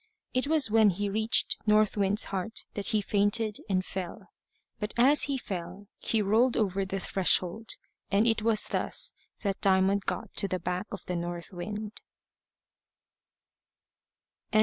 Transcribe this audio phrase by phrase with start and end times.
[0.33, 4.29] It was when he reached North Wind's heart that he fainted and fell.
[4.79, 7.75] But as he fell, he rolled over the threshold,
[8.09, 12.01] and it was thus that Diamond got to the back of the north wind.